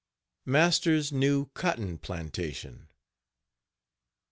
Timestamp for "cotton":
1.53-1.99